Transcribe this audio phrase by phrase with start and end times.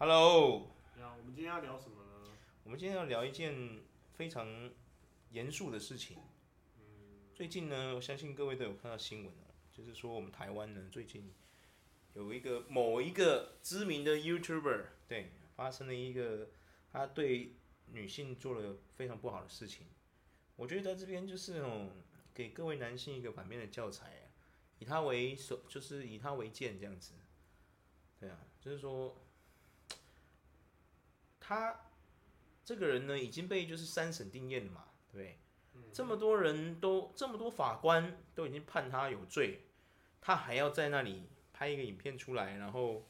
[0.00, 2.30] Hello，你好，我们今天要聊什么呢？
[2.62, 3.82] 我们今天要聊一件
[4.14, 4.70] 非常
[5.30, 6.18] 严肃的事情。
[7.34, 11.34] 最近呢，我相信各位都有看到新闻了，就是说我们台湾呢，最近
[12.14, 16.50] 有一个某一个知名的 YouTuber，对，发生了一个
[16.92, 19.88] 他对女性做了非常不好的事情。
[20.54, 21.90] 我觉得在这边就是哦，
[22.32, 24.30] 给各位男性一个反面的教材，
[24.78, 27.14] 以他为首，就是以他为鉴这样子。
[28.20, 29.16] 对啊，就是说。
[31.48, 31.80] 他
[32.62, 35.38] 这个人呢，已经被就是三审定谳了嘛，对不对？
[35.76, 39.62] 嗯、这么多人都这么多法官都已经判他有罪，
[40.20, 43.08] 他还要在那里拍一个影片出来，然后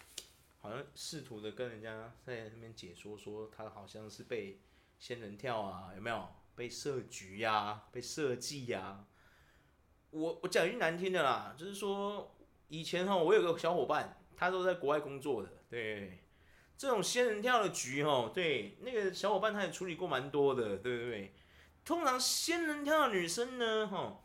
[0.60, 4.60] 好像试图的跟人家在那边解说说他好像是被
[5.00, 9.04] 仙人跳啊，有没有被设局呀、啊，被设计呀？
[10.10, 12.36] 我我讲一句难听的啦，就是说
[12.68, 16.20] 以前哈，我有个小伙伴，他都在国外工作的，对。
[16.78, 21.34] 这种仙人跳的局，哦，对，那个小伙伴他也处理过蛮多的，对不对？
[21.84, 24.22] 通常仙人跳的女生呢，哈，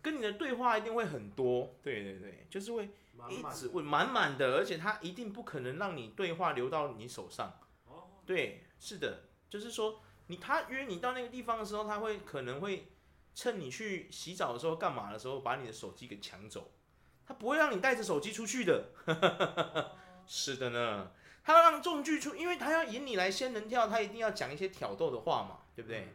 [0.00, 2.88] 跟你的对话一定会很多，对对对，就是会
[3.28, 7.52] 一直会满满的，而且他一定不可能让你对话留到你手上。
[8.24, 12.92] 对，是的，就是说你他约你到那个地方的时候，他会可能会
[13.34, 16.72] 趁你去洗澡的时候干嘛的时候，把你的手机给抢走，
[17.26, 18.86] 他不会让你带着手机出去的。
[20.26, 21.10] 是的呢。
[21.50, 26.02] 他要让重聚出，因为他要引你来仙人跳，他一定要讲一些挑逗的话嘛，对不对？
[26.02, 26.08] 嗯、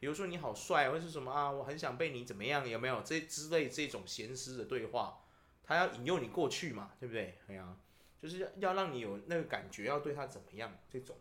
[0.00, 5.20] 比如说你好帅，或者是什么啊，我很想被你怎么样，有没有这之类这种闲诗的对话？
[5.62, 7.38] 他要引诱你过去嘛，对不对？
[7.48, 7.76] 哎呀，
[8.22, 11.14] 就是要要让你有那个感觉，要对他怎么样这种。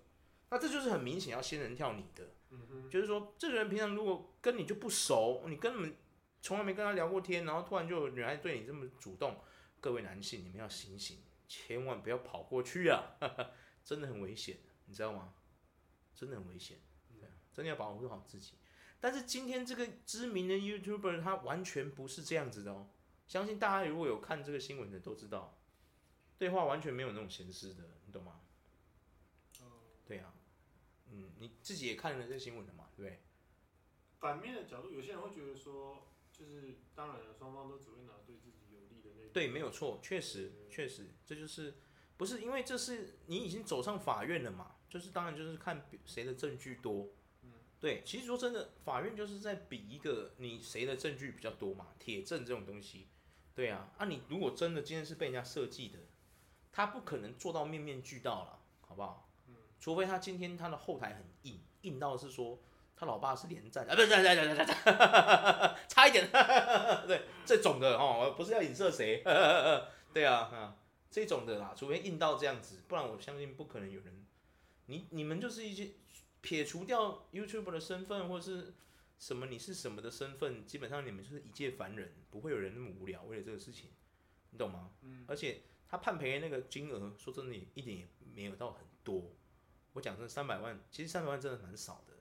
[0.50, 5.94] 那这就是很明显要仙人跳你的，嗯、哼就是说这个人平常如果跟你就不熟，你根本
[6.42, 9.36] 从来没跟他聊过天，然后突然就有女孩对你这么主动，
[9.82, 11.18] 各位男性你们要醒醒。
[11.48, 13.18] 千万不要跑过去啊！
[13.84, 15.34] 真的很危险，你知道吗？
[16.14, 16.80] 真的很危险，
[17.20, 18.56] 对，真的要保护好自己。
[19.00, 22.90] 但是今天这个知名的 YouTuber 他完全不是这样子的哦。
[23.28, 25.60] 相信大家如果有看这个新闻的都知道，
[26.38, 28.42] 对话完全没有那种闲适的，你懂吗？
[30.06, 30.34] 对啊，
[31.12, 33.22] 嗯，你自己也看了这个新闻的嘛，对不对？
[34.20, 38.57] 反面的角度，有些人会觉得说，就是当然了，双方都只会拿对自己。
[39.38, 41.76] 对，没有错，确实，确实，这就是
[42.18, 44.78] 不是因为这是你已经走上法院了嘛？
[44.90, 47.10] 就是当然就是看谁的证据多。
[47.80, 53.10] 对，其实说真的，法院就是在比一个你谁的证据比较多嘛，铁证这种东西。
[53.54, 56.00] 对啊，啊，你如果真的今天是被人家设计的，
[56.72, 59.30] 他不可能做到面面俱到了，好不好？
[59.80, 62.60] 除非他今天他的后台很硬，硬到是说。
[63.00, 64.08] 他老爸是连战啊，不是，
[65.88, 66.28] 差一点，
[67.06, 69.22] 对，这种的哦，不是要影射谁，
[70.12, 70.76] 对啊，啊，
[71.12, 74.26] 这种的啦，除非硬到这样子，不然我相信不可能有人，
[74.88, 75.92] 你你们就是一些
[76.42, 78.74] 撇除掉 YouTuber 的身份或者是
[79.20, 83.92] 什么你是什么的身份，基本上你们就是一介凡人，不会有人那么无聊为了这个事情，
[84.50, 84.90] 你懂吗？
[85.04, 89.36] 嗯，而且他判赔的那个金额，说真的也一点也没有到很多，
[89.94, 92.17] 我讲真三百万，其实三百万真的蛮少的。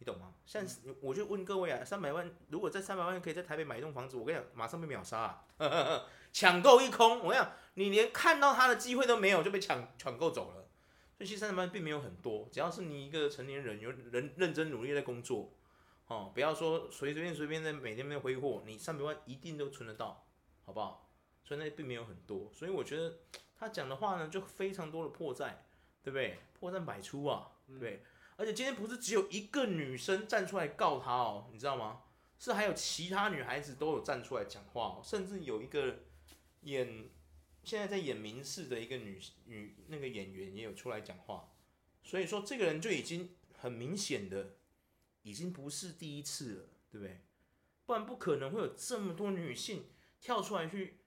[0.00, 0.32] 你懂吗？
[0.46, 0.66] 像
[1.02, 7.18] 我就问各位啊，三百万如果在三百万可以在台北买一栋房子，我跟你讲，马上被秒杀啊， 抢购一空。
[7.20, 10.68] 我跟你讲，你连看到他的机会都没有，就被抢抢购走了。
[11.18, 15.52] 所以其实三百万并没有很多，只要是你一个成年人，有人认真努力在工作，
[16.06, 20.26] 哦，不要说随随便随便在每天在挥霍，你三百万一定都存得到，
[20.64, 21.10] 好不好？
[21.44, 23.18] 所以那并没有很多，所以我觉得
[23.58, 25.52] 他讲的话呢，就非常多的破绽，
[26.02, 26.38] 对不对？
[26.58, 28.02] 破绽百出啊，对不对？
[28.40, 32.04] 而且今天不是只有一个女生站出来告他哦，你知道吗？
[32.38, 36.04] 是还有其他女孩子都有站出来讲话哦，甚至有一个
[36.62, 37.10] 演
[37.62, 41.52] 现在在演民视的一个女女那个演员也有出来讲话，
[42.02, 44.56] 所以说这个人就已经很明显的
[45.20, 47.20] 已经不是第一次了，对不对？
[47.84, 49.84] 不然不可能会有这么多女性
[50.18, 51.00] 跳出来去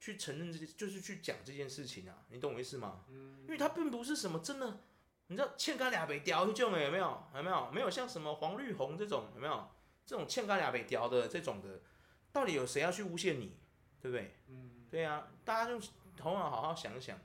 [0.00, 3.04] 去承认这些，就是去讲这件事情啊，你懂我意思吗？
[3.42, 4.82] 因为他并不是什么真的。
[5.30, 7.22] 你知道欠干俩北调这种有没有？
[7.36, 7.70] 有没有？
[7.70, 9.70] 没有像什么黄绿红这种有没有？
[10.04, 11.80] 这种欠干俩北调的这种的，
[12.32, 13.56] 到底有谁要去诬陷你？
[14.00, 14.34] 对不对？
[14.48, 15.80] 嗯，对啊，大家用
[16.16, 17.16] 头脑好好想想，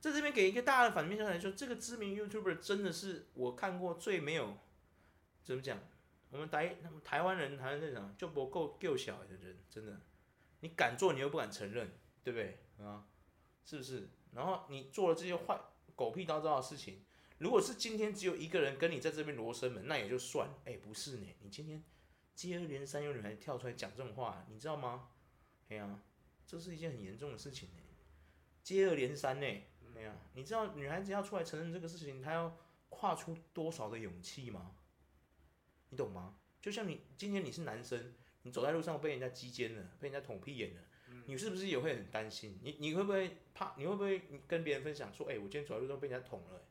[0.00, 4.58] 在这边给一个大的反面教材说，这个知名 YouTuber 真的是我看过最没有
[5.44, 5.78] 怎么讲？
[6.30, 10.00] 我们台台湾人台湾这种就不够够小的人，真的，
[10.58, 11.92] 你敢做你又不敢承认，
[12.24, 12.58] 对不对？
[12.84, 13.04] 啊，
[13.64, 14.08] 是不是？
[14.32, 15.60] 然后你做了这些坏
[15.94, 17.04] 狗屁叨叨的事情。
[17.42, 20.54] 如果是今天只有一个人跟你在这边罗生门，那也就算了。
[20.64, 21.82] 哎，不是呢，你今天
[22.36, 25.08] 接二连三有女孩跳出来讲这种话，你知道吗？
[25.68, 26.00] 哎呀，
[26.46, 27.80] 这是一件很严重的事情呢。
[28.62, 29.46] 接二连三呢，
[29.96, 32.56] 哎呀、啊，你知道女孩子要出来承认这个事情，她要
[32.90, 34.76] 跨出多少的勇气吗？
[35.88, 36.36] 你懂吗？
[36.60, 40.82] 就像你今天你是男生，你走在路上被人家击奸了，被人家捅屁眼了，
[41.26, 42.60] 你是不是也会很担心？
[42.62, 43.74] 你你会不会怕？
[43.76, 46.62] 你会不会跟别人分享说，哎、欸，我今天走在路上被人家捅了、欸？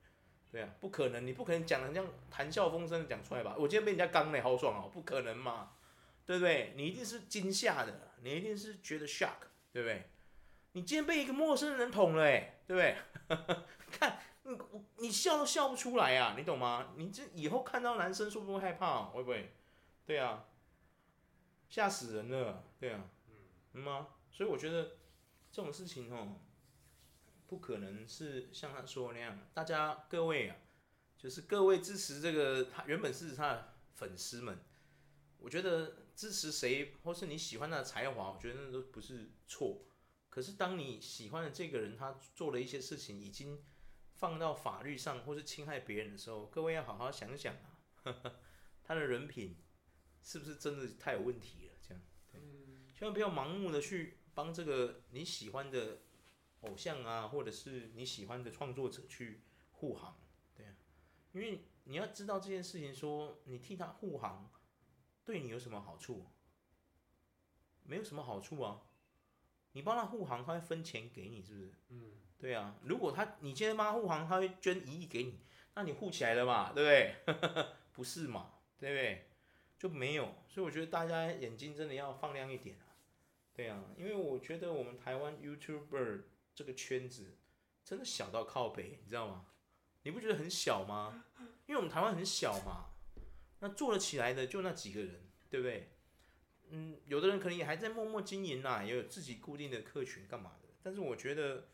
[0.52, 3.56] 对啊，不可能，你不可能讲的这样谈笑风生的讲出来吧？
[3.58, 5.72] 我今天被人家刚了，好爽哦，不可能嘛，
[6.26, 6.74] 对不对？
[6.76, 10.10] 你一定是惊吓的，你一定是觉得 shock，对不对？
[10.74, 13.58] 你今天被一个陌生人捅了，哎，对不对？
[13.92, 14.58] 看你
[14.98, 16.94] 你笑都笑不出来啊，你懂吗？
[16.98, 19.04] 你这以后看到男生，会不会害怕？
[19.04, 19.54] 会不会？
[20.06, 20.46] 对啊，
[21.70, 23.04] 吓死人了，对啊，
[23.74, 24.08] 嗯吗？
[24.32, 24.98] 所以我觉得
[25.50, 26.36] 这种事情哦。
[27.52, 30.56] 不可能是像他说的那样，大家各位啊，
[31.18, 34.58] 就是各位支持这个他原本是他的粉丝们，
[35.38, 39.84] 我觉得支持谁或是你喜欢他的才华，我觉得那都不是错。
[40.30, 43.62] 可是当你喜欢的这个人他做了一些事情，已经
[44.14, 48.40] 放到法律上或是侵害别人的时候，各位要好好想想啊，呵呵
[48.82, 49.58] 他的人品
[50.24, 51.74] 是不是真的太有问题了？
[51.86, 52.02] 这样，
[52.32, 52.40] 对，
[52.94, 56.04] 千万不要盲目的去帮这个你喜欢的。
[56.62, 59.42] 偶像啊，或者是你喜欢的创作者去
[59.72, 60.20] 护航，
[60.56, 60.74] 对啊，
[61.32, 64.52] 因为你要知道这件事情说，你替他护航，
[65.26, 66.28] 对你有什么好处？
[67.84, 68.82] 没有什么好处啊。
[69.74, 71.74] 你帮他护航，他会分钱给你，是不是？
[71.90, 72.78] 嗯，对啊。
[72.84, 75.40] 如果他你今天帮他护航，他会捐一亿给你，
[75.74, 77.66] 那你护起来了嘛，对不对？
[77.94, 79.26] 不是嘛，对不对？
[79.80, 80.36] 就没有。
[80.48, 82.94] 所以我觉得大家眼睛真的要放亮一点啊。
[83.54, 86.22] 对啊，因为我觉得我们台湾 YouTuber。
[86.54, 87.38] 这个圈子
[87.84, 89.48] 真的小到靠北，你知道吗？
[90.04, 91.26] 你不觉得很小吗？
[91.68, 92.92] 因为我们台湾很小嘛，
[93.60, 95.92] 那做得起来的就那几个人，对不对？
[96.70, 100.70] 嗯，有的人可能也还在默默经营啦，也有自己固定的客群干嘛的。
[100.82, 101.68] 但是我觉得，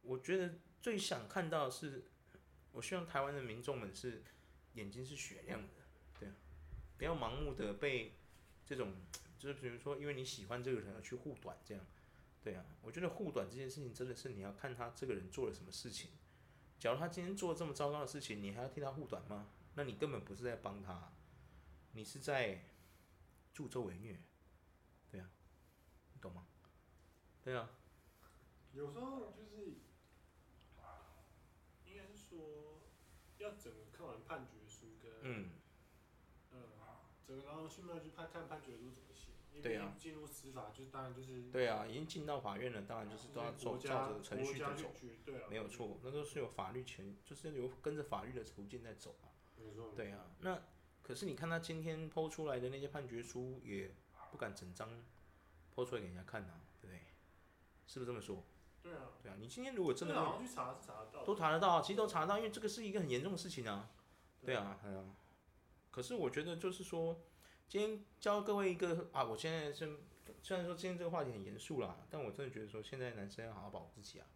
[0.00, 2.04] 我觉得最想看到的是，
[2.72, 4.22] 我希望台湾的民众们是
[4.74, 5.74] 眼睛是雪亮的，
[6.18, 6.28] 对，
[6.96, 8.16] 不要盲目的被
[8.64, 8.94] 这种，
[9.38, 11.84] 就是比如说因为你喜欢这个人而去护短这样。
[12.42, 16.10] 对啊，我觉得护短这件事情真的是你要看他这个人做了什么事情。
[16.78, 19.50] 假如他今天做了这么糟糕的事情，你还要替他护短吗？
[19.74, 21.12] 那你根本不是在帮他，
[21.92, 22.64] 你是在
[23.52, 24.18] 助纣为虐。
[25.10, 25.28] 对啊，
[26.14, 26.46] 你懂吗？
[27.42, 27.68] 对啊。
[28.72, 29.74] 有时候就是，
[31.84, 32.80] 应该是说，
[33.36, 35.50] 要整个看完判决书跟，嗯，
[36.52, 36.58] 呃，
[37.26, 39.09] 整个然后去慢去判看判决书怎么写。
[39.60, 44.90] 对呀，进入司法就当然就是对啊，已经进到法院了，当然就是都要走照着程序在走，
[45.24, 49.28] 对啊，没有错，那都是有法律前，就是有跟着法律的途径在走嘛。
[49.56, 49.92] 没错。
[49.94, 50.62] 对啊，那
[51.02, 53.94] 可是你看他今天抛出来的那些判决书，也
[54.30, 54.88] 不敢整张
[55.74, 57.00] 抛出来给人家看呐，对不对？
[57.86, 58.42] 是不是这么说？
[58.82, 59.10] 对啊。
[59.22, 63.90] 对啊，你今天如果真的去查是查得到，都查得到，其实都查得到，因为这个是一个很严重的事情啊。
[64.44, 65.04] 对啊，对啊。
[65.90, 67.20] 可是我觉得就是说。
[67.70, 69.96] 今天教各位一个啊，我现在是
[70.42, 74.26] 虽然说今天这个话题很严肃啦，但我真的觉得说现在男生要好好保护自己啊，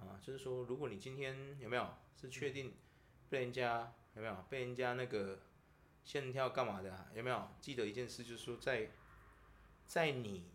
[0.00, 1.88] 啊，就是说如果你今天有没有
[2.20, 2.74] 是确定
[3.28, 5.38] 被人家有没有被人家那个
[6.02, 8.90] 仙人跳干嘛的，有没有记得一件事，就是说在
[9.86, 10.50] 在你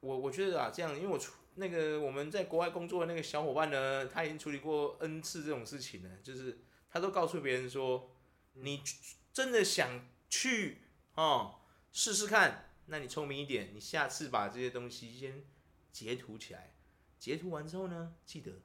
[0.00, 8.10] 我我觉得啊这样，因为我出那个我们在国外工作的那个小伙伴呢，他已经处理过 N 次这种事情了，就是他都告诉别人说，
[8.54, 8.82] 你
[9.30, 10.08] 真的想。
[10.34, 10.78] 去
[11.14, 11.60] 哦，
[11.92, 12.72] 试试看。
[12.86, 15.44] 那你聪明一点，你下次把这些东西先
[15.92, 16.74] 截图起来。
[17.20, 18.60] 截图完之后呢，记得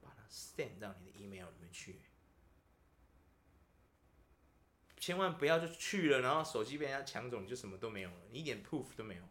[0.00, 2.02] 把它 send 到你的 email 里面去。
[4.98, 9.22] 千万不要就去了，然后手机被人家抢走，你就什么都没有了，你一点 proof 都没有，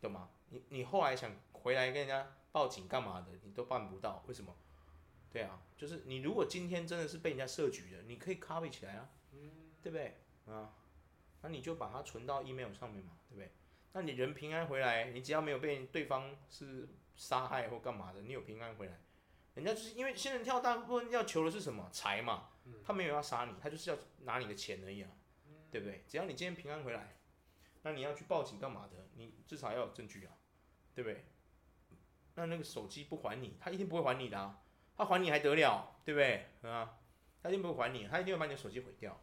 [0.00, 0.30] 懂吗？
[0.48, 4.24] 你你后来想回来跟人家报警干嘛的，你都办不到。
[4.26, 4.56] 为什么？
[5.30, 9.10] 对啊，就是你如果今天真的是被人家设局的，你可以 copy 起来啊，
[9.82, 10.18] 对不对？
[10.46, 10.74] 啊。
[11.42, 13.50] 那你就把它存到 email 上面嘛，对不对？
[13.92, 19.00] 那你人平安回来，你只要没有被对方是杀害或干嘛的，你有平安回来，
[19.54, 22.50] 人家就是因为仙人跳大部分要求的是什么财嘛，
[22.84, 25.10] 他没有要杀你，他就是要拿你的钱而已啊，
[25.70, 26.04] 对不对？
[26.06, 27.16] 只要你今天平安回来，
[27.82, 29.08] 那你要去报警干嘛的？
[29.14, 30.32] 你至少要有证据啊，
[30.94, 31.24] 对不对？
[32.36, 34.62] 那那个手机不还你，他一定不会还你的啊，
[34.96, 36.46] 他还你还得了，对不对？
[36.62, 36.98] 啊，
[37.42, 39.20] 他一定不会还你，他一定会把你的手机毁掉。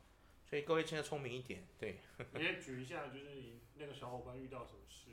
[0.50, 2.00] 所以各位现在聪明一点，对。
[2.34, 5.12] 你也举一下，就是你那个小伙伴遇到什么事？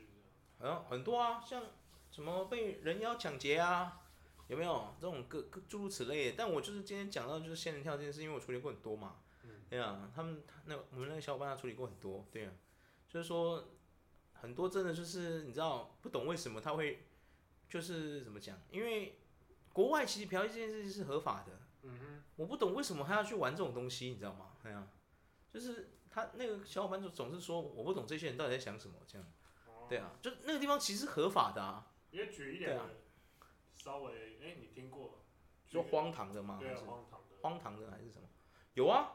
[0.59, 1.63] 嗯，很多啊，像
[2.09, 4.01] 什么被人妖抢劫啊，
[4.47, 6.35] 有没有这种各各诸如此类的？
[6.37, 9.17] 但我就是今天讲到就是仙人跳这件事，因为我处理过很多嘛。
[9.43, 9.49] 嗯。
[9.69, 12.53] 对啊，他们那我们那个小伙伴他处理过很多，对啊。
[13.09, 13.71] 就是说
[14.33, 17.05] 很多真的就是你知道不懂为什么他会
[17.67, 18.57] 就是怎么讲？
[18.71, 19.19] 因为
[19.73, 21.59] 国外其实嫖妓这件事情是合法的。
[21.83, 22.23] 嗯哼。
[22.37, 24.53] 我不懂为什么他要去玩这种东西，你知道吗？
[24.63, 24.87] 对啊，
[25.55, 29.25] 就是他那个小伙伴就总是说，我不懂这些人到底在想什么这样。
[29.87, 31.93] 对啊，就那个地方其实合法的啊。
[32.11, 32.77] 你也举一点，
[33.77, 35.23] 稍微哎、欸，你听过？
[35.65, 36.57] 说荒唐的吗？
[36.59, 37.37] 对啊，还是荒唐的。
[37.41, 38.27] 荒唐的还是什么？
[38.73, 39.13] 有啊，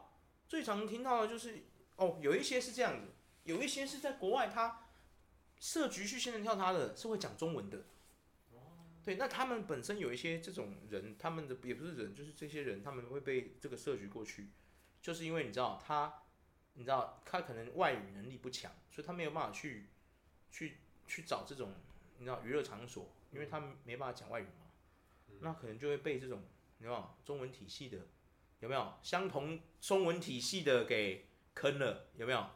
[0.48, 1.64] 最常听到的就是
[1.96, 3.08] 哦，有一些是这样子，
[3.44, 4.88] 有一些是在国外，他
[5.58, 7.84] 设局去仙人跳，他的是会讲中文的。
[9.02, 14.50] 对，那他们本身有一些这种人，他们的也不是人，就是这些人，他们会被这个设局过去，
[15.00, 16.22] 就是因为你知道他，
[16.74, 19.86] 你知道他可能外语能力不强，所以他没有办法去
[20.50, 21.74] 去去找这种
[22.18, 24.70] 你知道娱乐场所，因为他没办法讲外语嘛，
[25.40, 26.42] 那可能就会被这种
[26.78, 27.98] 你知道中文体系的
[28.60, 32.46] 有没有相同中文体系的给坑了，有没有？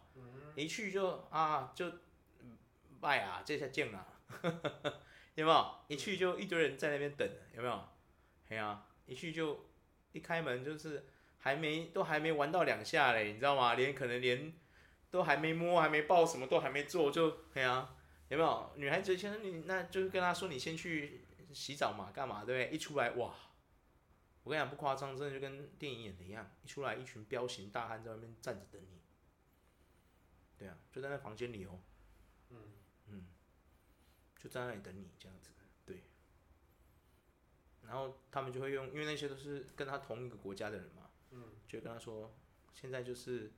[0.55, 1.91] 一去就啊就
[3.01, 4.07] 拜啊，这下见了。
[5.35, 7.29] 有没有一去就一堆人在那边等？
[7.55, 7.89] 有没有？
[8.49, 9.67] 嘿啊，一去就
[10.13, 11.05] 一开门就是
[11.45, 13.75] 还没都还没玩到两下嘞，你知道吗？
[13.75, 14.51] 连可能连
[15.11, 17.95] 都还没摸，还没抱，什么都还没做就对啊，
[18.29, 18.73] 有没有？
[18.77, 22.75] 女孩子先你那就是跟他说你先去洗澡嘛，干嘛对不对？
[22.75, 23.35] 一出来哇，
[24.43, 29.03] 我跟你讲不夸张，真的就跟电影演的一样，一出来一群彪形大汉在外面站着等你。
[30.57, 31.79] 对啊，就在那房间里哦。
[32.49, 32.57] 嗯
[33.09, 33.27] 嗯。
[34.39, 35.51] 就在那里等你这样子，
[35.85, 36.05] 对。
[37.83, 41.04] 然后他们就会用，因为那些都是跟他同一个国家的人嘛，嗯，
[41.75, 42.33] 就跟他说，
[42.73, 43.53] 现在就是，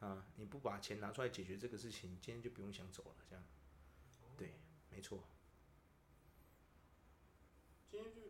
[0.00, 3.44] 啊，你不把钱拿出来解决这个事情，今天就不用想走了，这样。
[4.36, 4.54] 对，
[4.90, 5.24] 没错。
[7.90, 8.20] 今天就，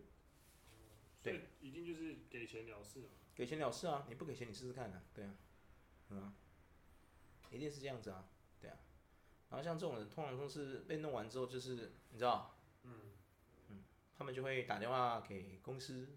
[1.22, 3.08] 对，一定就是给钱了事嘛。
[3.34, 4.04] 给钱了事啊！
[4.08, 5.34] 你不给钱，你试试看啊，对啊，
[6.08, 6.34] 嗯，
[7.50, 8.28] 一定是这样子啊。
[9.50, 13.12] 然后像这种人，通常都是被弄完之后，就是你知道，嗯，
[13.68, 13.82] 嗯，
[14.16, 16.08] 他们就会打电话给公司，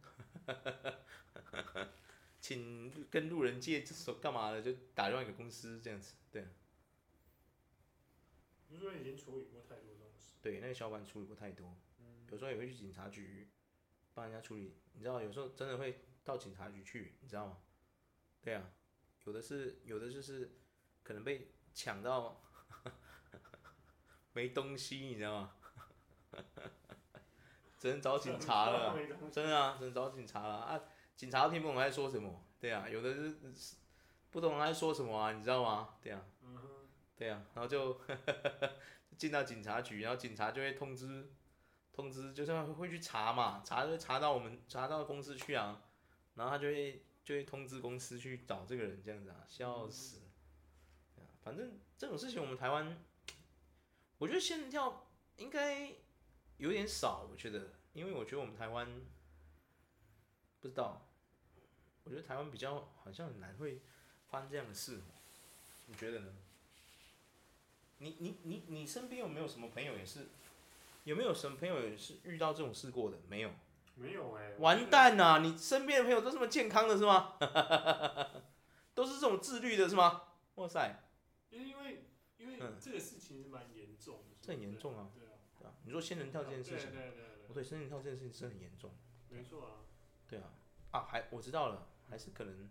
[2.44, 6.46] 请跟路人借这手干嘛的，就打电话给公司这样子，对。
[8.70, 10.34] 因为已经处理过太多东西。
[10.42, 11.74] 对，那个小板处理过太多，
[12.30, 13.48] 有时候也会去警察局
[14.14, 17.60] 帮人家处理，你知道，有时候真的会到警察局去，你知道吗？
[18.42, 18.70] 对啊，
[19.24, 20.58] 有的是，有的就是
[21.02, 22.42] 可能被抢到。
[24.34, 25.56] 没东西，你知道吗？
[27.80, 28.98] 只能找警察了，
[29.32, 30.84] 真的啊，只能找警察了啊！
[31.16, 33.38] 警察听不懂他在说什么，对啊，有的是
[34.32, 35.96] 不懂他在说什么啊，你知道吗？
[36.02, 36.26] 对啊，
[37.16, 38.00] 对啊，然后就
[39.18, 41.32] 进到警察局，然后警察就会通知，
[41.92, 45.82] 通知就是会去查嘛，查就查到我们查到公司去啊，
[46.36, 50.22] 然后他就会就会通知公司去找这个人，这样子啊，笑死！
[51.44, 52.98] 反正这种事情我们台湾。
[54.20, 55.06] 我觉得仙人跳
[55.36, 55.92] 应该
[56.58, 59.02] 有点少，我觉得，因为我觉得我们台湾
[60.64, 61.06] 不知道，
[62.06, 63.82] 我觉得台湾比较好像很难会
[64.30, 65.02] 发生这样的事，
[65.88, 66.34] 你觉得呢？
[67.98, 70.28] 你你你你身边有没有什么朋友也是？
[71.04, 73.18] 有没有什么朋友也是遇到这种事过的？
[73.28, 73.52] 没有？
[73.96, 74.56] 没有哎、欸。
[74.58, 75.40] 完蛋呐！
[75.42, 77.36] 你身边的朋友都这么健康的是吗？
[78.96, 80.30] 都是这种自律的是吗？
[80.56, 81.04] 哇塞！
[81.50, 82.06] 因为
[82.38, 84.24] 因为这个事情是蛮严重。
[84.42, 85.10] 这很严重啊！
[85.14, 86.90] 对啊，对啊，你说仙人跳这件事情，
[87.50, 88.92] 我对仙人跳这件事情是很严重。
[89.30, 89.72] 没错啊。
[90.34, 90.54] 对啊，
[90.92, 92.70] 啊，还我知道了，还是可能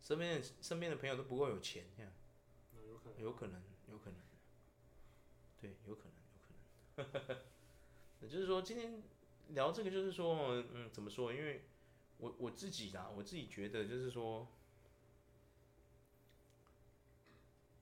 [0.00, 2.12] 身边的身边的朋友都不够有钱，这样。
[2.72, 4.20] 有可能，有可能，有可能。
[5.60, 6.14] 对，有可能，
[6.96, 7.38] 有可能。
[8.20, 9.02] 也就是说，今天
[9.48, 11.32] 聊这个，就是说，嗯，怎么说？
[11.32, 11.64] 因为
[12.18, 14.46] 我我自己啊，我自己觉得，就是说，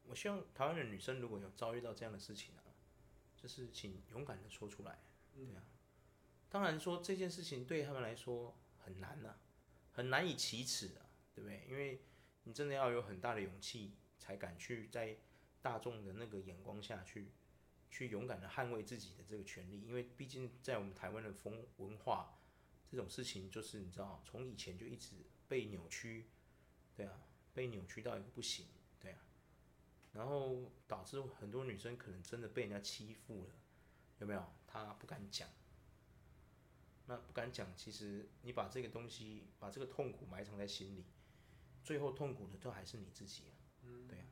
[0.06, 2.62] 我希望台湾的女生如果有遭遇到这样的事情啊。
[3.40, 4.98] 就是请勇敢的说出来，
[5.32, 5.62] 对啊，
[6.48, 8.52] 当然说这件事情对他们来说
[8.88, 9.36] 很难呐，
[9.92, 11.04] 很难以启齿啊，
[11.34, 11.66] 对不对？
[11.68, 12.00] 因为
[12.44, 15.18] 你真的要有很大的勇气，才敢去在
[15.60, 17.30] 大众的那个眼光下去，
[17.90, 19.82] 去勇敢的捍卫自己的这个权利。
[19.82, 22.40] 因为毕竟在我们台湾的风文化，
[22.90, 25.16] 这种事情就是你知道，从以前就一直
[25.46, 26.30] 被扭曲，
[26.96, 28.66] 对啊，被扭曲到一个不行。
[28.98, 29.18] 对啊
[30.14, 33.54] 然后导致很多女生可能真的被人家欺负了，
[34.20, 34.42] 有没有？
[34.66, 35.46] 她不敢讲。
[37.08, 41.06] 那不敢讲，其实你把这个东西，把这个痛苦埋藏在心里，
[41.82, 43.56] 最后痛苦的都还是你自己啊。
[43.82, 44.26] 嗯，对啊。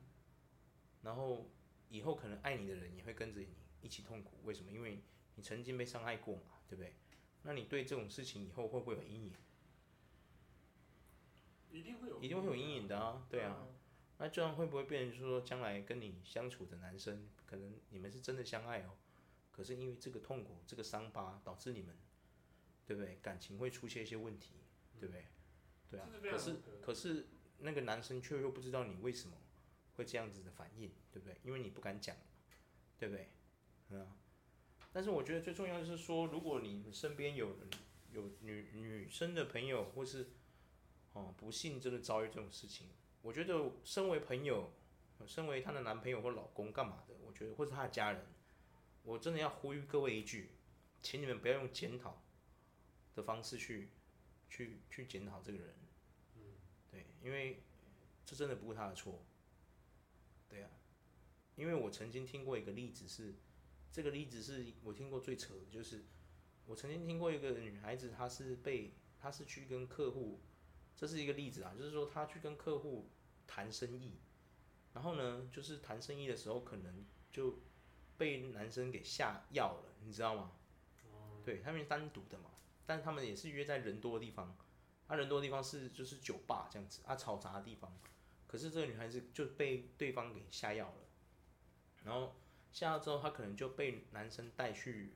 [1.01, 1.49] 然后
[1.89, 3.47] 以后可能爱你的人也会跟着你
[3.81, 4.71] 一起痛苦，为什么？
[4.71, 5.01] 因为
[5.35, 6.93] 你曾经被伤害过嘛，对不对？
[7.41, 9.33] 那你对这种事情以后会不会有阴影？
[11.71, 13.67] 一定会有，一定会有阴影的啊，对啊。
[14.19, 18.97] 那这样会不会变成说，将来跟你相处的男生，可能你们是真的相爱哦，
[19.51, 21.95] 可是因为这个痛苦、这个伤疤，导致你们
[22.87, 23.19] 对不对？
[23.21, 24.53] 感情会出现一些问题，
[24.99, 25.25] 对不对？
[25.91, 26.09] 对啊。
[26.31, 27.27] 可是可是
[27.59, 29.37] 那个男生却又不知道你为什么
[29.97, 31.35] 会这样子的反应，对不对？
[31.43, 32.15] 因为你不敢讲，
[32.97, 33.29] 对不对？
[33.89, 34.15] 嗯啊。
[34.93, 37.57] 但是我觉得最重要的是说，如果你身边有
[38.13, 40.29] 有女女生的朋友，或是
[41.13, 42.87] 哦不幸真的遭遇这种事情，
[43.21, 44.71] 我觉得身为朋友，
[45.25, 48.25] 身为她的男朋友或老公干嘛的，我觉得或是她的家人，
[49.03, 50.51] 我真的要呼吁各位一句，
[51.01, 52.23] 请你们不要用检讨
[53.17, 53.89] 的方式去
[54.47, 55.75] 去去检讨这个人，
[56.89, 57.63] 对，因为
[58.23, 59.25] 这真的不是他的错，
[60.47, 60.69] 对啊，
[61.55, 63.33] 因为我曾经听过一个例子是，
[63.91, 66.05] 这个例子是我听过最扯的，就是
[66.67, 70.39] 我曾经听过一个女孩子，她是被她是去跟客户，
[70.95, 73.09] 这是一个例子啊，就是说她去跟客户
[73.47, 74.19] 谈生意，
[74.93, 77.59] 然后呢，就是谈生意的时候可能就
[78.15, 80.51] 被男生给下药了，你知道吗？
[81.43, 82.51] 对，他们是单独的嘛，
[82.87, 84.57] 但他们也是约在人多的地方，
[85.05, 87.95] 啊，人多的地方是就是酒吧这样子，啊，嘈杂的地方，
[88.47, 90.95] 可是这个女孩子就被对方给下药了，
[92.03, 92.33] 然后
[92.71, 95.13] 下药之后，她可能就被男生带去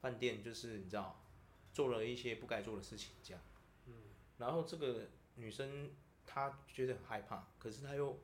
[0.00, 1.24] 饭店，就是你知道，
[1.72, 3.42] 做了一些不该做的事情这样，
[3.86, 3.94] 嗯
[4.38, 5.90] 然后这个女生
[6.26, 8.20] 她觉得很害怕，可是她又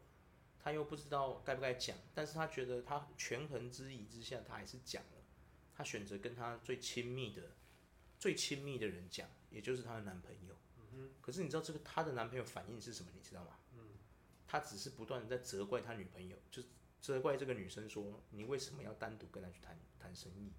[0.59, 5.23] 她又不知道该不该讲，但是她觉得她权衡之疑之下，她还是讲了。
[5.75, 7.43] 她选择跟她最亲密的、
[8.19, 10.57] 最亲密的人讲，也就是她的男朋友。
[11.21, 13.11] 可是你知道这个她的男朋友反应是什么？
[13.15, 13.59] 你知道吗？
[14.51, 16.63] 他只是不断的在责怪他女朋友，就
[17.03, 20.51] 责怪这个女生说：“你为什么要单独跟他去谈谈生意？”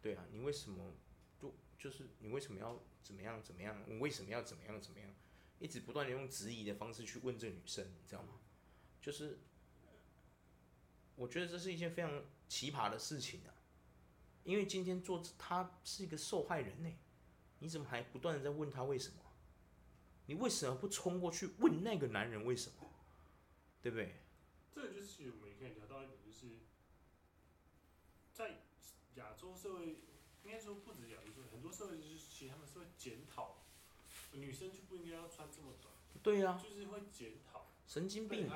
[0.00, 0.94] 对啊，你为什么
[1.40, 3.82] 就就是你为什么要怎么样怎么样？
[3.88, 5.12] 你为什么要怎么样怎么样？
[5.58, 8.38] 一直不断的用质疑的方式去问这个女生，你知道吗？
[9.02, 9.40] 就是
[11.16, 13.52] 我觉得这是一件非常奇葩的事情啊。
[14.44, 16.90] 因为今天做他是一个受害人呢，
[17.58, 19.16] 你怎么还不断的在问他为什么？
[20.26, 22.90] 你为什么不冲过去问那个男人为什么？
[23.82, 24.14] 对不对？
[24.72, 26.60] 这个就是我们也可以聊到一点，就是
[28.32, 28.60] 在
[29.16, 30.00] 亚洲社会，
[30.44, 33.64] 应该说不止亚洲社会，很多社会就是其实他们是会检讨
[34.32, 35.92] 女生就不应该要穿这么短。
[36.22, 38.48] 对呀、啊，就是会检讨神经病，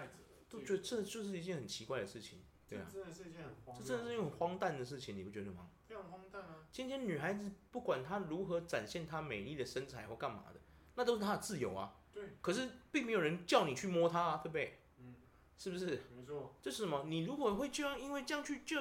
[0.49, 2.39] 都觉得这就是一件很奇怪的事情。
[2.69, 5.69] 对啊，这真的是一件很荒，这真的是一种荒诞的事情，你不觉得吗？
[5.87, 6.67] 非常荒诞啊！
[6.73, 10.61] 今天女孩子不管她如何展现她美丽的身材或干嘛的，
[10.95, 11.95] 那都是她的自由啊。
[12.13, 12.31] 对。
[12.41, 14.79] 可是并没有人叫你去摸她啊，对不对？
[14.99, 15.15] 嗯。
[15.59, 16.03] 是不是？
[16.17, 16.55] 没错。
[16.63, 17.05] 这是什么？
[17.07, 18.81] 你如果会这样，因为这样去就，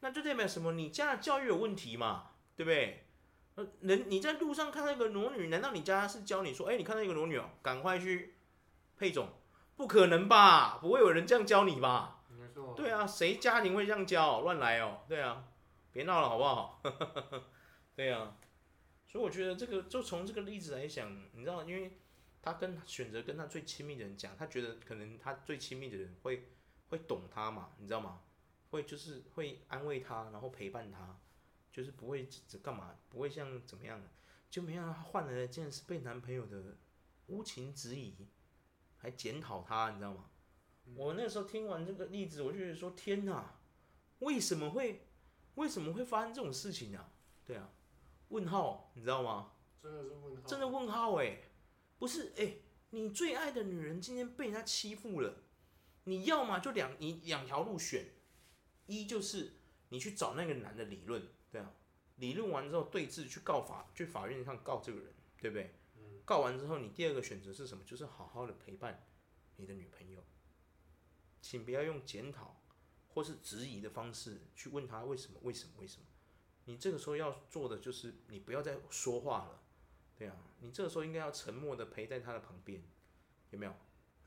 [0.00, 0.72] 那就代表什么？
[0.72, 3.04] 你家的教育有问题嘛，对不对？
[3.54, 8.34] 呃，人你在路上看到一个裸女，难道你家是教你说，哎，你看到一个裸女哦，赶快去
[8.96, 9.28] 配种？
[9.76, 10.78] 不可能吧？
[10.80, 12.17] 不会有人这样教你吧？
[12.76, 14.40] 对啊，谁家庭会这样教？
[14.42, 15.00] 乱来哦！
[15.08, 15.48] 对啊，
[15.92, 16.82] 别闹了好不好？
[17.94, 18.36] 对啊，
[19.06, 21.98] 所以我觉得这个就从这个例子来讲，你知道，因为
[22.42, 26.48] 他跟选择跟他最亲密的人讲，他觉得可能他最亲密的人会
[26.88, 28.20] 会懂他嘛，你知道吗？
[28.70, 31.18] 会就是会安慰他，然后陪伴他，
[31.72, 34.00] 就是不会这干嘛，不会像怎么样，
[34.50, 36.76] 就没想到他换来的竟然是被男朋友的
[37.26, 38.14] 无情质疑，
[38.98, 40.26] 还检讨他，你知道吗？
[40.96, 43.58] 我那时候听完这个例子，我就觉得说：天哪，
[44.20, 45.06] 为什么会，
[45.54, 47.10] 为什么会发生这种事情呢？
[47.44, 47.70] 对啊，
[48.28, 49.52] 问号，你知道吗？
[49.82, 50.42] 真的是问号。
[50.46, 51.38] 真的问号哎，
[51.98, 52.56] 不是哎，
[52.90, 55.36] 你最爱的女人今天被人家欺负了，
[56.04, 58.06] 你要么就两你两条路选，
[58.86, 59.52] 一就是
[59.90, 61.72] 你去找那个男的理论，对啊，
[62.16, 65.74] 理论完之后对峙去告法，去法院上告这个人，对不对？
[66.24, 67.82] 告完之后，你第二个选择是什么？
[67.84, 69.06] 就是好好的陪伴
[69.56, 70.22] 你的女朋友。
[71.48, 72.60] 请不要用检讨
[73.14, 75.40] 或是质疑的方式去问他为什么？
[75.44, 75.72] 为什么？
[75.78, 76.04] 为什么？
[76.66, 79.62] 你这个时候要做的就是你不要再说话了，
[80.18, 82.82] 对啊，你这个时候应该要沉默的陪在他的旁边，
[83.48, 83.72] 有没有？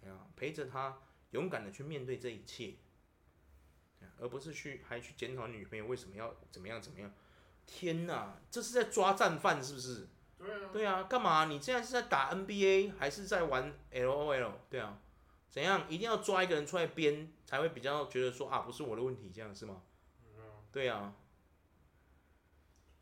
[0.03, 0.97] 哎呀，陪着他，
[1.29, 2.73] 勇敢的去面对这一切，
[4.17, 7.13] 而不是去还去检讨你女朋友为什么要怎么样怎么样？
[7.67, 10.07] 天哪，这是在抓战犯是不是？
[10.39, 11.45] 对啊，对啊，干嘛？
[11.45, 14.53] 你现在是在打 NBA 还是在玩 LOL？
[14.71, 14.99] 对啊。
[15.51, 15.85] 怎样？
[15.87, 19.83] 一定要抓一个人出来编，才会比较觉得说啊，不是我的问题，这样是吗？
[20.23, 21.13] 嗯、对啊。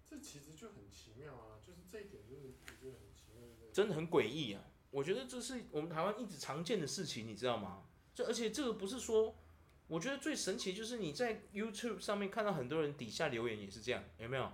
[0.04, 4.64] 这其实就很奇妙啊，就是这一点就是我觉得很奇妙，真的很诡异啊！
[4.90, 7.84] 我觉得这是我们台湾一直常见的事情，你知道吗？
[8.16, 9.36] 这而且这个不是说，
[9.88, 14.52] 我觉得最神奇就是你在 YouTube 上面看到很多人底下留言也是这样，有没有？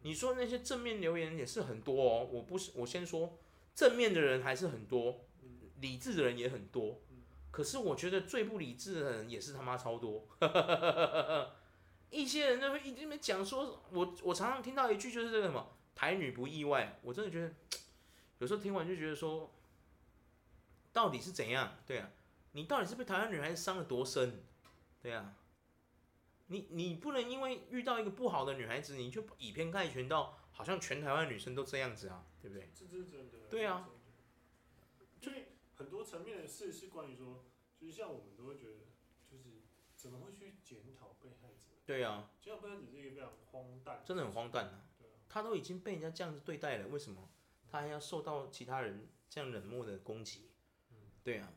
[0.00, 3.38] 你说那些正面留言也是很多哦，我不是我先说
[3.74, 5.26] 正面的人还是很多，
[5.80, 7.02] 理智的人也很多。
[7.50, 10.28] 可是我觉得最不理智的人也是他妈超多，
[12.10, 17.52] 一些人就会一直在讲说，我我常常听到一句就是这个什么台女不意外，我真的觉得
[18.38, 19.52] 有时候听完就觉得说，
[20.92, 21.76] 到底是怎样？
[21.86, 22.10] 对啊，
[22.52, 24.42] 你到底是被台湾女孩子伤的多深？
[25.02, 25.34] 对啊，
[26.46, 32.70] 你你不能因为遇到一个不好的女孩子，你就以偏概全到好像全台湾女生都这样子啊，对不对？
[32.74, 33.38] 这是真的。
[33.50, 33.88] 对啊，
[35.78, 37.44] 很多层面的事是关于说，
[37.78, 38.78] 就是像我们都会觉得，
[39.30, 39.62] 就是
[39.94, 41.76] 怎么会去检讨被害者？
[41.86, 44.84] 对啊，检讨被害者是一个非常荒诞，真的很荒诞啊。
[45.28, 47.30] 他都已经被人家这样子对待了，为什么
[47.70, 50.50] 他还要受到其他人这样冷漠的攻击？
[51.22, 51.52] 对啊，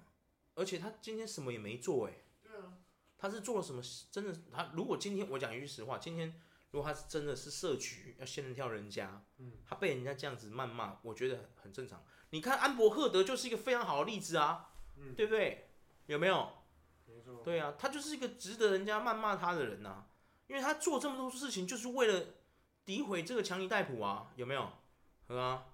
[0.53, 2.13] 而且他今天什么也没做哎。
[2.43, 2.77] 对啊，
[3.17, 3.81] 他是做了什么？
[4.11, 9.25] 真的，他如果今天我讲一句实话，今天如果他是真的是设局要先人跳人家，
[9.65, 12.05] 他被人家这样子谩骂，我觉得很正常。
[12.31, 14.71] 你看安博赫德就是一个非常好的例子啊，
[15.15, 15.69] 对不对？
[16.07, 16.49] 有没有？
[17.05, 17.13] 没
[17.45, 20.03] 对啊，他就是一个值得人家谩骂他的人呐，
[20.47, 22.25] 因为他做这么多事情就是为了。
[22.83, 24.67] 诋毁这个强尼戴普啊，有没有？
[25.27, 25.65] 是啊，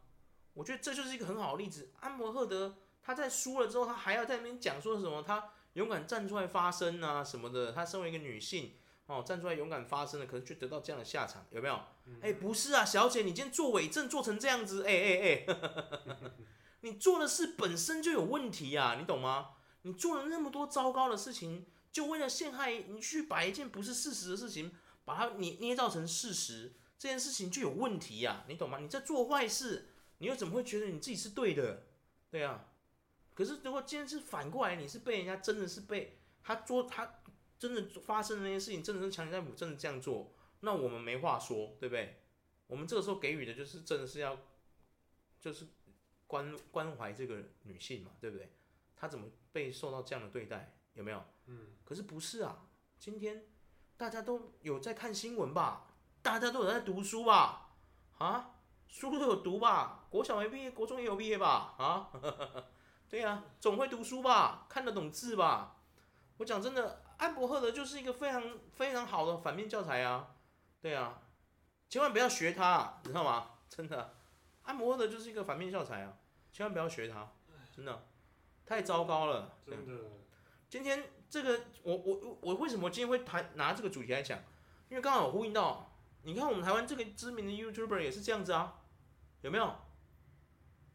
[0.53, 1.89] 我觉得这就是一个很好的例子。
[2.01, 5.23] 安博赫德他在输了之后，他还要在那边讲说什么？
[5.23, 7.71] 他勇敢站出来发声啊什么的。
[7.71, 8.73] 他身为一个女性
[9.07, 11.79] 哦，站出来勇敢发声的，可是却得到这样的下场，有没有？
[12.21, 16.31] 哎，不是啊，小姐，你今天做伪证做成这样子，哎哎哎，
[16.81, 19.51] 你做的事本身就有问题呀，你懂吗？
[19.83, 24.71] 你做了那么多糟糕的事情，就为了陷害你去把一件不是事实的事情，
[25.05, 26.73] 把它捏捏造成事实。
[26.99, 28.79] 这件事情就有问题呀，你懂吗？
[28.79, 31.83] 你在做坏事，你又怎么会觉得你自己是对的？
[32.29, 32.65] 对啊，
[33.33, 37.16] 可是如果今天是反过来，你是被人家真的是被他做，他
[37.59, 42.21] 真的发生的那些事情，真的是强尼戴普真的这样做，那我们没话说，对不对？
[42.67, 44.37] 我们这个时候给予的就是真的是要，
[45.39, 45.67] 就是
[46.27, 48.51] 关关怀这个女性嘛，对不对？
[48.95, 50.77] 她怎么被受到这样的对待？
[50.93, 51.23] 有没有？
[51.45, 51.67] 嗯。
[51.83, 52.67] 可是不是啊，
[52.99, 53.45] 今天
[53.95, 55.87] 大家都有在看新闻吧？
[56.21, 57.75] 大家都有在读书吧？
[58.17, 58.55] 啊，
[58.87, 60.07] 书都有读吧？
[60.09, 61.75] 国小没毕业，国中也有毕业吧？
[61.77, 62.11] 啊，
[63.07, 64.65] 对呀、总会读书吧？
[64.67, 65.81] 看得懂字吧？
[66.37, 70.35] 我讲真的，安博赫德就是一个非常非常好的反面教材啊！
[70.81, 71.21] 对啊，
[71.89, 73.51] 千万不要学他，你知道吗？
[73.69, 74.15] 真的，
[74.63, 76.13] 安博赫德就是一个反面教材啊！
[76.51, 77.31] 千万不要学他，
[77.75, 78.07] 真的，
[78.65, 79.57] 太糟糕了。
[79.65, 80.03] 真的，
[80.69, 84.39] 今天这个，我我我为什么今天会谈拿这个主题来讲？
[84.89, 85.91] 因为刚好呼应到。
[86.23, 88.81] 你看我们台湾这个知名的 YouTuber 也是这样子啊，
[89.41, 89.75] 有没有？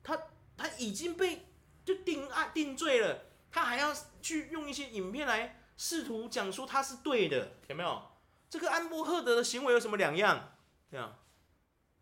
[0.03, 0.19] 他
[0.57, 1.47] 他已经被
[1.85, 8.11] 就定案定罪了，他还要去用一些影片来试图讲说他是对的，有没有？
[8.49, 10.57] 这个安博赫德的行为有什么两样？
[10.91, 11.19] 对啊，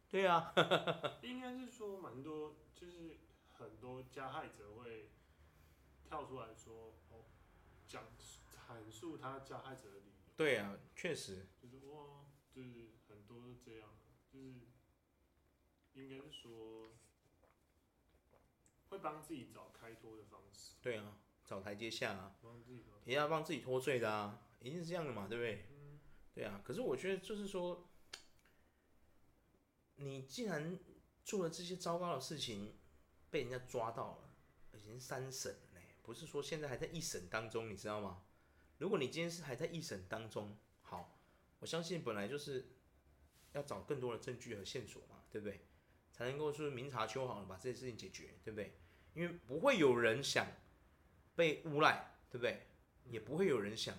[0.09, 0.53] 对啊，
[1.23, 3.19] 应该是说蛮多，就是
[3.59, 5.11] 很多加害者会
[6.03, 7.25] 跳出来说，哦，
[7.87, 8.05] 讲
[8.51, 10.33] 阐述他加害者的理由。
[10.37, 11.47] 对啊，确实。
[11.61, 12.91] 就是哇，就是。
[13.29, 13.89] 都是这样，
[14.33, 14.55] 就是
[15.93, 16.91] 应该是说
[18.89, 20.75] 会帮自己找开脱的方式。
[20.83, 21.17] 对啊，
[21.51, 22.37] 找台阶下啊，
[23.05, 25.67] 也要帮自己脱罪的啊，一定是这样的嘛，对不对？
[25.73, 25.99] 嗯。
[26.33, 27.89] 对啊，可是我觉得就是说，
[29.97, 30.79] 你既然
[31.25, 32.79] 做了这些糟糕的事情，
[33.29, 38.23] 被人家抓到了，已经三审了呢，不是说现在还在一审当中，你知道吗？
[38.79, 41.19] 如果你今天是还在一审当中，好，
[41.59, 42.69] 我相信本来就是。
[43.53, 45.67] 要找更多的证据和线索嘛，对不对？
[46.13, 48.79] 才能够说明察秋毫的把这些事情解决，对不对？
[49.13, 50.47] 因为不会有人想
[51.37, 52.67] 被诬赖，对不对？
[53.07, 53.97] 也不会有人想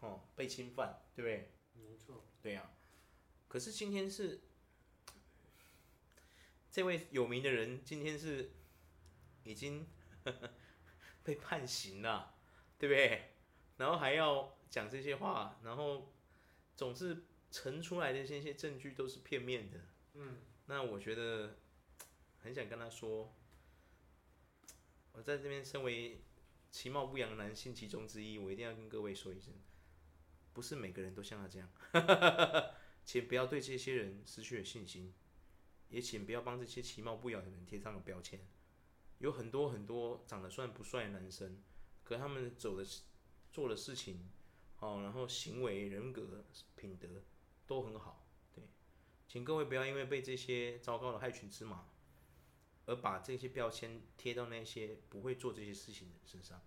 [0.00, 1.52] 哦被侵犯，对不对？
[1.74, 2.24] 没错。
[2.40, 2.70] 对呀。
[3.48, 4.40] 可是今天是
[6.70, 8.52] 这位有名的人，今天是
[9.44, 9.86] 已经
[11.22, 12.34] 被判刑了，
[12.78, 13.32] 对不对？
[13.76, 16.12] 然后还要讲这些话，然后
[16.76, 17.24] 总是。
[17.54, 19.78] 呈出来的这些证据都是片面的，
[20.14, 21.58] 嗯，那我觉得
[22.40, 23.30] 很想跟他说，
[25.12, 26.22] 我在这边身为
[26.72, 29.54] 其貌不扬的男性其中之一，我一定要跟各位说一声，
[30.52, 31.70] 不是每个人都像他这样，
[33.04, 35.14] 请不要对这些人失去了信心，
[35.88, 38.40] 也请不要帮这些其貌不扬的人贴上了标签。
[39.18, 41.62] 有很多很多长得算不帅的男生，
[42.02, 42.84] 可他们走的
[43.52, 44.28] 做的事情，
[44.80, 47.22] 哦，然后行为、人格、品德。
[47.64, 48.64] 都很好，对，
[49.28, 51.86] 请各位不要因为被这些糟糕的害群之马，
[52.86, 56.60] 而把这些标签贴到那些不会做这些事情的人身上，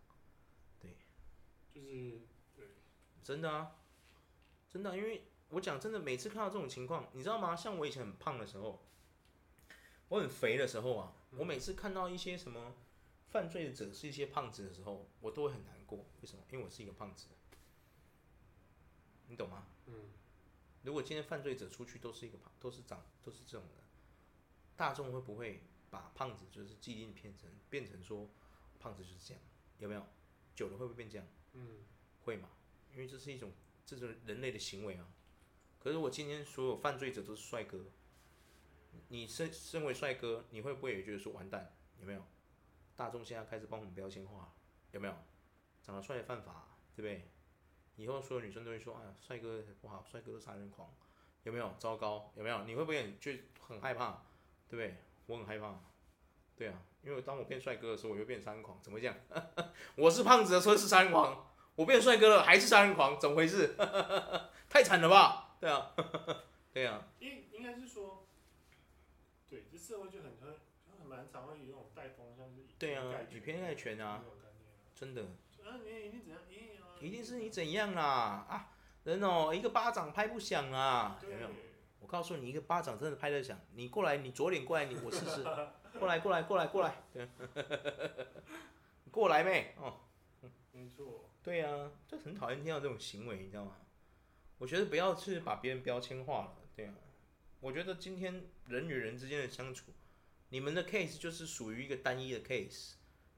[0.80, 0.96] 对，
[1.74, 2.22] 就是
[2.56, 2.66] 对，
[3.22, 3.76] 真的啊，
[4.70, 7.56] 真的啊，因为我讲真的，每次看到这种情况，你知道吗？
[7.56, 8.86] 像我以前很胖的时候，
[10.10, 12.76] 我很肥的时候啊，我每次看到一些什么
[13.28, 16.06] 犯罪者是一些胖子的时候，我都会很难过。
[16.22, 16.44] 为什么？
[16.52, 17.28] 因为我是一个胖子，
[19.28, 19.68] 你懂吗？
[19.88, 20.12] 嗯。
[20.84, 23.84] 如果今天犯罪者出去都是一个胖，都是长，都是这种的，
[24.76, 25.64] 大众会不会
[25.96, 28.30] 把胖子就是既定变成变成说
[28.80, 29.42] 胖子就是这样？
[29.80, 30.06] 有没有？
[30.54, 31.26] 久了会不会变这样？
[31.54, 31.86] 嗯，
[32.24, 32.50] 会嘛？
[32.92, 33.52] 因为这是一种
[33.86, 35.08] 这种人类的行为啊。
[35.80, 37.86] 可是我今天所有犯罪者都是帅哥，
[39.10, 41.74] 你身身为帅哥，你会不会也觉得说完蛋？
[42.00, 42.22] 有没有？
[42.96, 44.54] 大众现在开始帮我们标签化，
[44.92, 45.16] 有没有？
[45.84, 47.30] 长得帅的犯法，对不对？
[47.96, 50.94] 以后所有女生都会说：“哎呀，帅哥不好，帅哥都杀人狂。”
[51.44, 51.74] 有没有？
[51.78, 52.64] 糟糕，有没有？
[52.66, 54.24] 你会不会就很害怕？
[54.68, 54.98] 对不对？
[55.28, 55.80] 我很害怕。
[56.56, 59.14] 对啊，因为当我变帅哥的时候，我又变杀人狂，怎么讲？
[59.96, 63.76] 我是胖子的时候是杀人狂，我变帅哥了还是杀人狂，怎么回事？
[64.70, 65.58] 太惨了吧？
[65.60, 65.92] 对啊，
[66.72, 67.08] 对啊。
[67.20, 68.26] 应应该是说，
[69.50, 70.56] 对，这社会就很很
[71.00, 74.24] 很蛮常会有那种带风向，是对啊，以偏概全啊，
[74.96, 75.24] 真的。
[77.02, 78.04] 一定是你怎样啦
[78.50, 78.72] 啊！
[79.04, 81.50] 人哦，一个巴掌拍不响啊，有没有？
[82.16, 83.60] 我告诉你，一个巴掌真的拍得响。
[83.74, 85.44] 你过来，你左脸过来，你我试试。
[86.00, 86.96] 过来，过来，过来，过来。
[87.14, 87.28] 对，
[89.12, 89.76] 过来没？
[89.78, 90.00] 哦，
[90.72, 91.30] 没错。
[91.44, 93.76] 对啊，就很讨厌听到这种行为，你知道吗？
[94.60, 96.56] 我觉得不要去把别人标签化了。
[96.74, 96.94] 对啊，
[97.60, 99.92] 我觉得今天人与人之间的相处，
[100.48, 102.94] 你们的 case 就是属于一个单一的 case。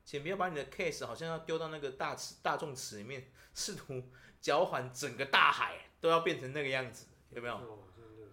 [0.05, 4.03] 请不要把你的 case 好像要丢到那个大池大众池里面，试图
[4.39, 7.87] 搅缓整个大海，都要变成那个样子，有没有？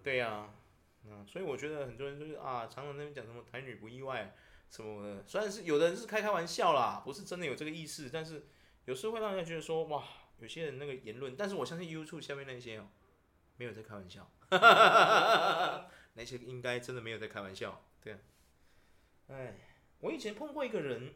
[0.05, 0.53] 对呀、啊，
[1.05, 4.35] 嗯，所以我觉得很多人就是啊，常常那边讲什么台女不意外
[4.69, 8.45] 什么的，虽然是有的人是开开玩笑啦，不是真的有这个意思，但是
[8.85, 10.03] 有时候会让人家觉得说哇，
[10.37, 12.87] 有些人那个言论，但是我相信 YouTube 下面那些哦，
[13.57, 14.29] 没有在开玩笑，
[16.13, 18.19] 那些应该真的没有在开玩笑，对啊，
[19.29, 19.55] 哎，
[20.01, 21.15] 我以前碰过一个人。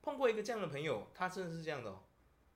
[0.00, 2.04] 碰过一个这样的朋友，他真的是这样的哦，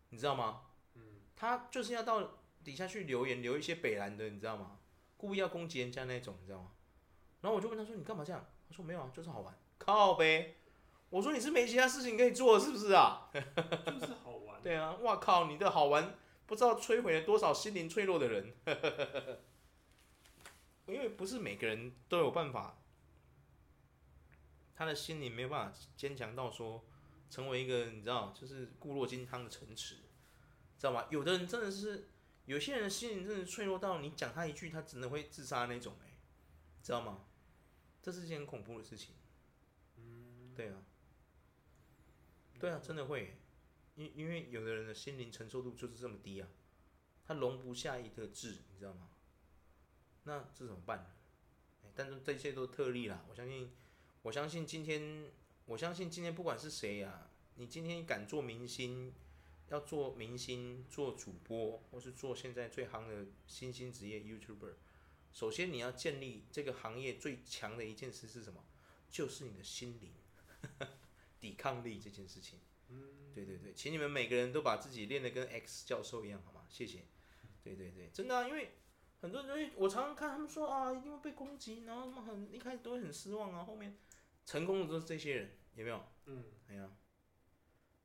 [0.09, 0.63] 你知道吗？
[0.95, 1.03] 嗯
[1.37, 4.79] 他就是要到底下去留言，留一些北蓝的，你知道吗？
[5.23, 6.73] 故意要攻击人家那种，你知道吗？
[7.43, 10.57] 然后我就问他说：“你干嘛这样？”他说：“没有啊，就是好玩。”靠呗！
[11.11, 14.61] 我说：“你是没其他事情可以做是不是啊？”就是好玩。
[14.65, 15.47] 对啊，哇靠！
[15.47, 18.53] 你的好玩不知道摧毁了多少心灵脆弱的人。
[20.87, 22.83] 因为不是每个人都有办法，
[24.75, 26.85] 他的心灵没有办法坚强到说。
[27.31, 29.95] 成为一个你知道，就是固若金汤的城池，
[30.79, 31.07] 知道吗？
[31.09, 32.11] 有的人真的是，
[32.47, 36.17] 有些人的心灵真的脆弱到你讲他一句，他真的会自杀那种，哎，
[36.83, 37.25] 知道吗？
[38.03, 39.15] 这是件很恐怖的事情。
[39.97, 40.83] 嗯，对啊，
[42.59, 43.37] 对啊，真的会，
[43.95, 46.49] 因因为有的人的心灵承受度就是这么低啊，
[47.25, 49.11] 他容不下一个字，你知道吗？
[50.25, 51.15] 那这怎么办？
[51.95, 53.71] 但是这些都特例啦，我相信，
[54.23, 55.31] 我相信今天。
[55.67, 59.15] 我相信今天不管是谁呀、啊，你今天敢做明星，
[59.73, 64.75] 要做明星、做主播，或是做现在最夯的新兴职业 YouTuber，
[65.33, 68.63] 首先你要建立这个行业最强的一件事是什么？
[69.09, 70.13] 就是你的心灵
[71.41, 72.61] 抵抗力这件事情。
[72.91, 76.67] 嗯对对对，请你们每个人都把自己练得跟 X 教授一样，好吗？
[76.69, 77.07] 谢谢。
[77.65, 78.73] 对对对，真的啊，因为
[79.23, 83.97] 很多人，我常常看他们说啊，一定会被攻击，然后他们很一开始都会很失望啊，后面
[84.45, 85.51] 成功的都是这些人。
[85.77, 86.05] 有没有？
[86.27, 86.91] 嗯，哎呀，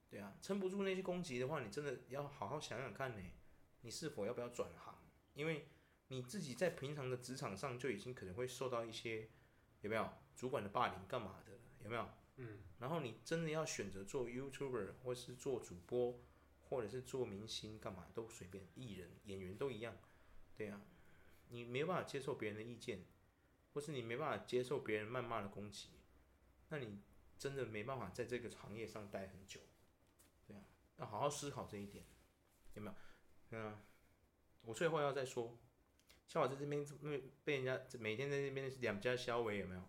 [0.10, 3.22] 对啊，撑不住那些攻击的话，你真的要好好想想看呢，
[3.82, 4.96] 你是否要不要转行？
[5.34, 5.68] 因为
[6.08, 9.30] 你自己在平常的职场上就已经可能会受到一些，
[9.82, 11.52] 有没有主管的霸凌干嘛的？
[11.84, 12.10] 有没有？
[12.38, 16.20] 嗯，然后你真的要选择做 YouTuber 或是做主播，
[16.70, 19.98] 或者是做明星干嘛都随便，艺人、演员都一样，
[20.56, 20.82] 对啊，
[21.50, 23.04] 你没有办法接受别人的意见，
[23.74, 25.90] 或是你没办法接受别人谩骂的攻击，
[26.70, 27.02] 那你。
[27.40, 29.60] 真的没办法在这个行业上待很久，
[30.98, 32.04] 要好好思考这一点，
[32.74, 32.96] 有没有？
[33.52, 33.78] 嗯，
[34.64, 35.58] 我最后要再说，
[36.28, 36.86] 像我在这边
[37.44, 39.82] 被人家每天在这边两家消委有没有？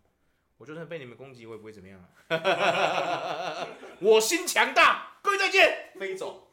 [0.59, 3.69] 我就算被你们攻击，我也不会怎么样啊！
[4.03, 6.48] 我心强大，各位再见，飞走。